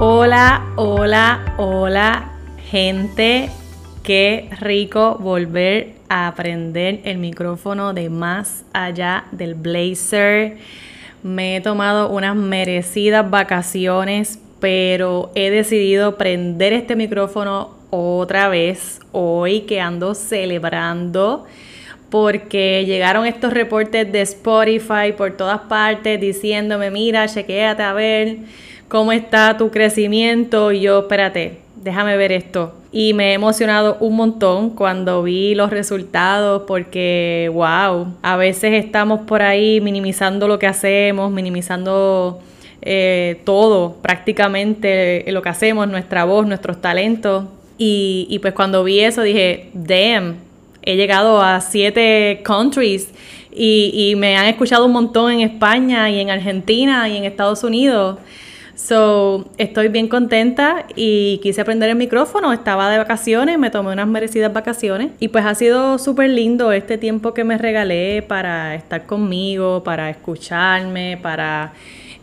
[0.00, 2.30] Hola, hola, hola,
[2.70, 3.50] gente.
[4.04, 10.58] Qué rico volver a aprender el micrófono de más allá del blazer.
[11.24, 19.62] Me he tomado unas merecidas vacaciones, pero he decidido prender este micrófono otra vez hoy
[19.62, 21.44] que ando celebrando
[22.08, 28.38] porque llegaron estos reportes de Spotify por todas partes diciéndome, mira, chequéate a ver
[28.88, 30.72] ¿cómo está tu crecimiento?
[30.72, 32.74] Y yo, espérate, déjame ver esto.
[32.90, 39.20] Y me he emocionado un montón cuando vi los resultados porque, wow, a veces estamos
[39.20, 42.40] por ahí minimizando lo que hacemos, minimizando
[42.80, 47.44] eh, todo, prácticamente lo que hacemos, nuestra voz, nuestros talentos.
[47.76, 50.36] Y, y pues cuando vi eso dije, damn,
[50.82, 53.08] he llegado a siete countries
[53.52, 57.62] y, y me han escuchado un montón en España y en Argentina y en Estados
[57.62, 58.18] Unidos.
[58.78, 62.52] So, estoy bien contenta y quise aprender el micrófono.
[62.52, 66.96] Estaba de vacaciones, me tomé unas merecidas vacaciones y pues ha sido súper lindo este
[66.96, 71.72] tiempo que me regalé para estar conmigo, para escucharme, para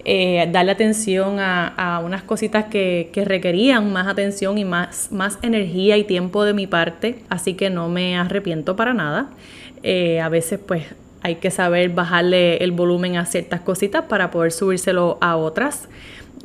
[0.06, 6.06] eh, darle atención a, unas cositas que, requerían más atención y más, más energía y
[6.06, 7.20] tiempo de mi parte.
[7.28, 9.28] Así que no me arrepiento para nada.
[9.83, 10.86] Eh, a veces pues
[11.22, 15.89] hay que saber bajarle el volumen a ciertas cositas para poder subírselo a otras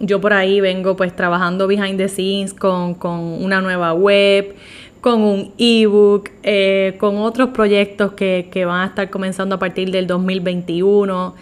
[0.01, 4.57] yo por ahí vengo pues trabajando behind the scenes con, una nueva web,
[5.01, 9.91] con un ebook, eh, con otros proyectos que, que, van a estar comenzando a partir
[9.91, 11.35] del 2021.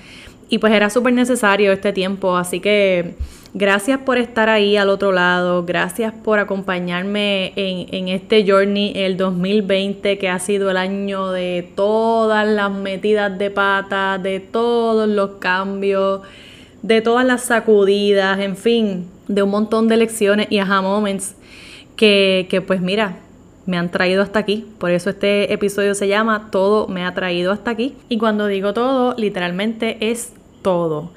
[0.51, 3.15] Y pues era súper necesario este tiempo, así que
[3.55, 9.17] gracias por estar ahí al otro lado, gracias por acompañarme en, en este journey, el
[9.17, 15.33] 2020, que ha sido el año de todas las metidas de pata, de todos los
[15.39, 16.23] cambios
[16.89, 21.35] de todas las sacudidas, en fin, de un montón de lecciones y aha moments
[21.97, 23.19] que, que pues mira,
[23.67, 24.67] me han traído hasta aquí.
[24.79, 27.95] Por eso este episodio se llama Todo me ha traído hasta aquí.
[28.09, 30.33] Y cuando digo todo, literalmente es
[30.63, 31.11] todo.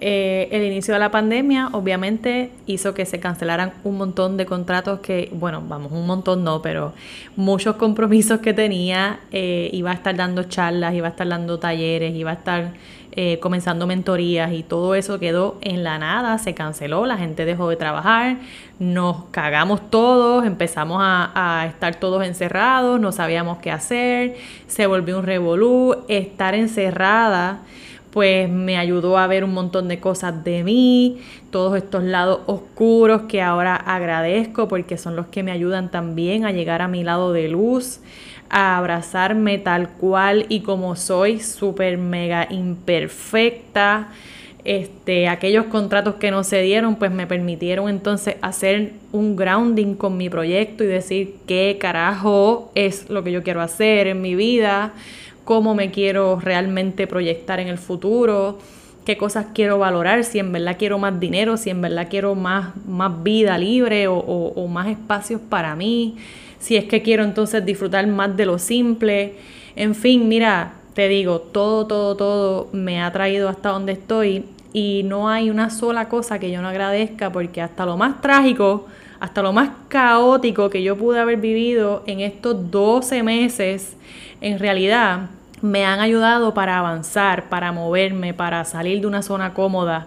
[0.00, 5.00] Eh, el inicio de la pandemia obviamente hizo que se cancelaran un montón de contratos
[5.00, 6.92] que, bueno, vamos, un montón no, pero
[7.36, 9.20] muchos compromisos que tenía.
[9.32, 12.72] Eh, iba a estar dando charlas, iba a estar dando talleres, iba a estar
[13.12, 17.70] eh, comenzando mentorías y todo eso quedó en la nada, se canceló, la gente dejó
[17.70, 18.36] de trabajar,
[18.78, 24.36] nos cagamos todos, empezamos a, a estar todos encerrados, no sabíamos qué hacer,
[24.66, 27.60] se volvió un revolú, estar encerrada
[28.16, 31.18] pues me ayudó a ver un montón de cosas de mí,
[31.50, 36.50] todos estos lados oscuros que ahora agradezco porque son los que me ayudan también a
[36.50, 38.00] llegar a mi lado de luz,
[38.48, 44.08] a abrazarme tal cual y como soy, súper mega imperfecta.
[44.64, 50.16] Este, aquellos contratos que no se dieron, pues me permitieron entonces hacer un grounding con
[50.16, 54.94] mi proyecto y decir qué carajo es lo que yo quiero hacer en mi vida
[55.46, 58.58] cómo me quiero realmente proyectar en el futuro,
[59.04, 62.74] qué cosas quiero valorar, si en verdad quiero más dinero, si en verdad quiero más,
[62.84, 66.16] más vida libre o, más espacios para mí,
[66.58, 69.36] si es que quiero entonces disfrutar más de lo simple.
[69.76, 75.04] En fin, mira, te digo, todo, todo, todo me ha traído hasta donde estoy y
[75.04, 78.86] no hay una sola cosa que yo no agradezca porque hasta lo más trágico,
[79.20, 83.96] hasta lo más caótico que yo pude haber vivido en estos 12 meses,
[84.40, 85.30] en realidad
[85.62, 90.06] me han ayudado para avanzar, para moverme, para salir de una zona cómoda.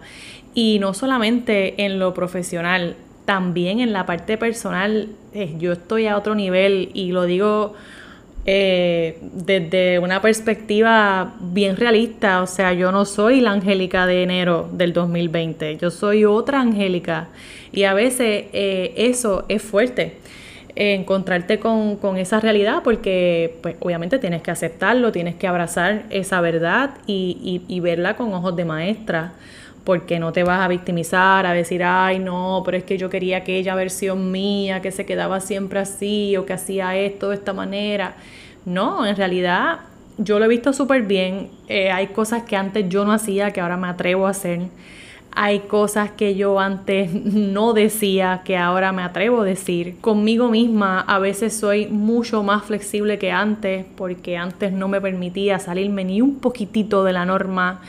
[0.53, 6.17] Y no solamente en lo profesional, también en la parte personal, eh, yo estoy a
[6.17, 7.76] otro nivel y lo digo
[8.51, 12.41] eh, desde una perspectiva bien realista.
[12.41, 17.28] O sea, yo no soy la Angélica de enero del 2020, yo soy otra Angélica.
[17.72, 20.17] Y a veces eh, eso es fuerte
[20.75, 26.91] encontrarte con, esa realidad porque pues obviamente tienes que aceptarlo, tienes que abrazar esa verdad
[27.05, 29.34] y, verla con ojos de maestra
[29.84, 33.37] porque no te vas a victimizar, a decir, ay, no, pero es que yo quería
[33.37, 38.16] aquella versión mía que se quedaba siempre así o que hacía esto de esta manera.
[38.66, 39.79] No, en realidad
[40.17, 41.49] yo lo he visto súper bien.
[41.67, 44.61] Eh, hay cosas que antes yo no hacía que ahora me atrevo a hacer.
[45.31, 49.97] hay cosas que yo antes no decía que ahora me atrevo a decir.
[50.02, 55.59] Conmigo misma a veces soy mucho más flexible que antes porque antes no me permitía
[55.59, 57.82] salirme ni un poquitito de la norma.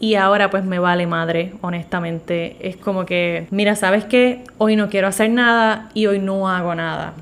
[0.00, 2.56] Y ahora pues me vale madre, honestamente.
[2.60, 4.42] Es como que, mira, ¿sabes qué?
[4.58, 7.14] Hoy no quiero hacer nada y hoy no hago nada.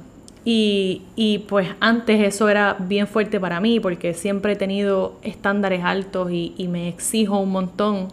[0.44, 5.84] Y, y, pues antes eso era bien fuerte para mí porque siempre he tenido estándares
[5.84, 8.08] altos y, y me exijo un montón.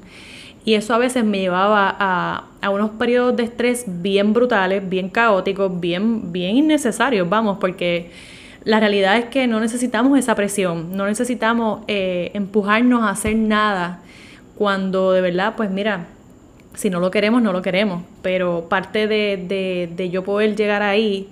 [0.63, 5.09] Y eso a veces me llevaba a, a, unos periodos de estrés bien brutales, bien
[5.09, 8.11] caóticos, bien, bien innecesarios, vamos, porque
[8.65, 14.01] la realidad es que no necesitamos esa presión, no necesitamos eh, empujarnos a hacer nada
[14.59, 16.07] cuando de verdad, pues mira,
[16.73, 20.83] si no lo queremos, no lo queremos, pero parte de, de, de yo poder llegar
[20.83, 21.29] ahí,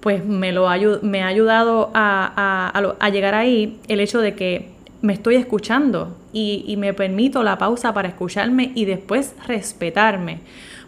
[0.00, 0.68] pues me, lo
[1.00, 4.68] me ha ayudado a, a, a llegar ahí el hecho de que
[5.00, 10.40] me estoy escuchando y, me permito la pausa para escucharme y después respetarme.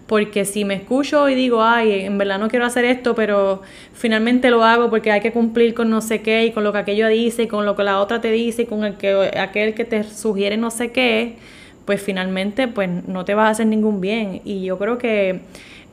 [0.07, 3.63] Porque si me escucho y digo, ay, en verdad no quiero hacer esto, pero
[3.95, 6.79] finalmente lo hago porque hay que cumplir con no sé qué y con lo que
[6.79, 9.73] aquello dice y con lo que la otra te dice y con el que, aquel
[9.73, 11.37] que te sugiere no sé qué,
[11.85, 14.41] pues finalmente pues no te vas a hacer ningún bien.
[14.45, 15.41] Y yo creo que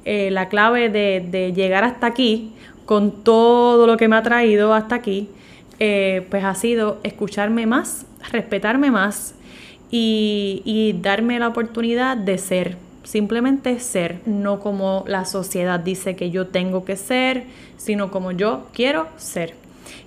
[0.06, 2.54] eh, la clave de, de llegar hasta aquí,
[2.86, 5.30] con todo lo que me ha traído hasta aquí,
[5.80, 9.36] eh, pues ha sido escucharme más, respetarme más
[9.92, 16.48] y, darme la oportunidad de ser, simplemente ser, no como la sociedad dice que yo
[16.48, 17.44] tengo que ser,
[17.78, 19.54] sino como yo quiero ser.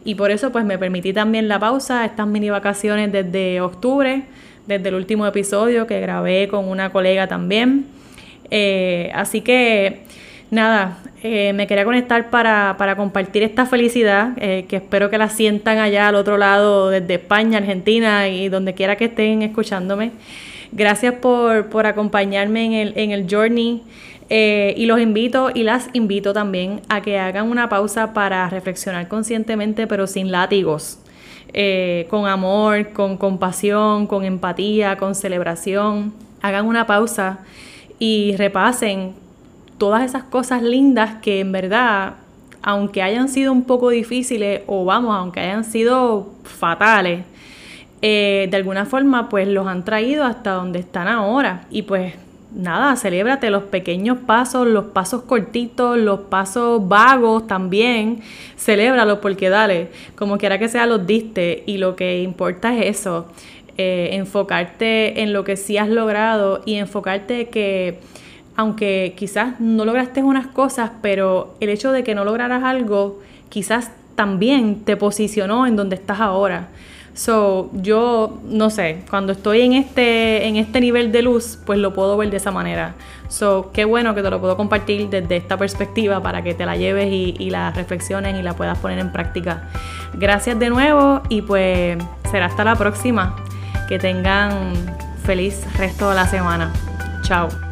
[0.04, 4.24] Y por eso pues me permití también la pausa, estas mini vacaciones desde octubre,
[4.66, 7.86] desde el último episodio que grabé con una colega también.
[8.50, 10.02] Eh, así que
[10.50, 15.78] nada, eh, me quería conectar para, compartir esta felicidad, eh, que espero que la sientan
[15.78, 20.12] allá al otro lado, desde España, Argentina y donde quiera que estén escuchándome.
[20.72, 23.82] Gracias por, acompañarme en el, en el journey
[24.32, 29.08] eh, y los invito y las invito también a que hagan una pausa para reflexionar
[29.08, 31.00] conscientemente, pero sin látigos.
[32.08, 36.12] Con amor, con compasión, con empatía, con celebración.
[36.43, 37.41] Hagan una pausa
[37.99, 39.14] y repasen
[39.81, 42.14] todas esas cosas lindas que en verdad,
[42.62, 47.25] aunque hayan sido un poco difíciles o vamos, aunque hayan sido fatales,
[48.02, 51.67] eh, de alguna forma pues los han traído hasta donde están ahora.
[51.70, 52.14] Y pues
[52.52, 58.20] nada, celébrate los pequeños pasos, los pasos cortitos, los pasos vagos también,
[58.56, 63.26] celébralos porque dale, como quiera que sea los diste y lo que importa es eso,
[63.79, 67.99] eh, enfocarte en lo que sí has logrado y enfocarte que
[68.56, 73.91] aunque quizás no lograste unas cosas, pero el hecho de que no lograras algo quizás
[74.17, 76.69] también te posicionó en donde estás ahora.
[77.14, 81.92] So, yo no sé, cuando estoy en este, en este nivel de luz, pues lo
[81.92, 82.94] puedo ver de esa manera.
[83.28, 86.76] So, qué bueno que te lo puedo compartir desde esta perspectiva para que te la
[86.76, 89.68] lleves y, y la reflexiones y la puedas poner en práctica.
[90.14, 91.98] Gracias de nuevo y pues
[92.30, 93.36] será hasta la próxima.
[93.88, 94.72] Que tengan
[95.24, 96.72] feliz resto de la semana.
[97.22, 97.69] Chao.